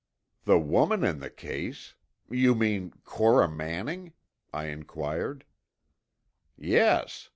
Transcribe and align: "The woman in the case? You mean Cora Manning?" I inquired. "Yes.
"The 0.45 0.57
woman 0.57 1.03
in 1.03 1.19
the 1.19 1.29
case? 1.29 1.93
You 2.27 2.55
mean 2.55 2.89
Cora 3.05 3.47
Manning?" 3.47 4.13
I 4.51 4.65
inquired. 4.65 5.45
"Yes. 6.57 7.29